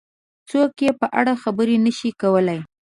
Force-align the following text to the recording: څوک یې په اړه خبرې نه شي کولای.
څوک 0.49 0.71
یې 0.85 0.91
په 0.99 1.07
اړه 1.19 1.33
خبرې 1.43 1.75
نه 1.85 1.91
شي 1.97 2.09
کولای. 2.21 2.59